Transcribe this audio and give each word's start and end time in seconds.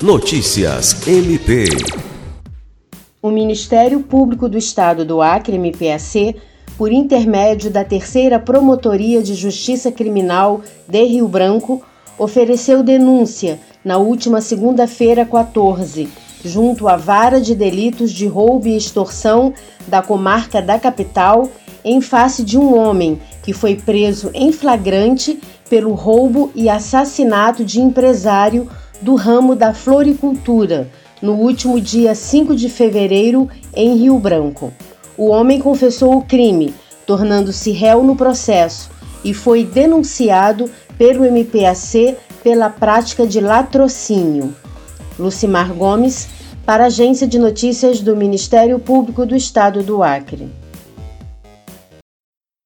Notícias 0.00 1.08
MP. 1.08 1.64
O 3.20 3.32
Ministério 3.32 3.98
Público 3.98 4.48
do 4.48 4.56
Estado 4.56 5.04
do 5.04 5.20
Acre, 5.20 5.58
MPAC, 5.58 6.36
por 6.76 6.92
intermédio 6.92 7.68
da 7.68 7.84
Terceira 7.84 8.38
Promotoria 8.38 9.20
de 9.20 9.34
Justiça 9.34 9.90
Criminal 9.90 10.60
de 10.86 11.02
Rio 11.02 11.26
Branco, 11.26 11.82
ofereceu 12.16 12.84
denúncia 12.84 13.58
na 13.84 13.98
última 13.98 14.40
segunda-feira, 14.40 15.26
14, 15.26 16.08
junto 16.44 16.86
à 16.86 16.96
Vara 16.96 17.40
de 17.40 17.56
Delitos 17.56 18.12
de 18.12 18.28
Roubo 18.28 18.68
e 18.68 18.76
Extorsão 18.76 19.52
da 19.88 20.00
comarca 20.00 20.62
da 20.62 20.78
capital, 20.78 21.50
em 21.84 22.00
face 22.00 22.44
de 22.44 22.56
um 22.56 22.78
homem 22.78 23.20
que 23.42 23.52
foi 23.52 23.74
preso 23.74 24.30
em 24.32 24.52
flagrante 24.52 25.40
pelo 25.68 25.92
roubo 25.94 26.52
e 26.54 26.68
assassinato 26.68 27.64
de 27.64 27.80
empresário 27.80 28.68
do 29.00 29.14
ramo 29.14 29.54
da 29.54 29.72
floricultura, 29.72 30.88
no 31.20 31.34
último 31.34 31.80
dia 31.80 32.14
5 32.14 32.54
de 32.54 32.68
fevereiro, 32.68 33.48
em 33.74 33.96
Rio 33.96 34.18
Branco. 34.18 34.72
O 35.16 35.28
homem 35.28 35.60
confessou 35.60 36.16
o 36.16 36.22
crime, 36.22 36.74
tornando-se 37.06 37.70
réu 37.72 38.02
no 38.02 38.14
processo, 38.14 38.90
e 39.24 39.34
foi 39.34 39.64
denunciado 39.64 40.70
pelo 40.96 41.24
MPAC 41.24 42.16
pela 42.42 42.70
prática 42.70 43.26
de 43.26 43.40
latrocínio. 43.40 44.54
Lucimar 45.18 45.72
Gomes, 45.72 46.28
para 46.64 46.84
a 46.84 46.86
Agência 46.86 47.26
de 47.26 47.38
Notícias 47.38 48.00
do 48.00 48.14
Ministério 48.14 48.78
Público 48.78 49.26
do 49.26 49.34
Estado 49.34 49.82
do 49.82 50.02
Acre. 50.02 50.48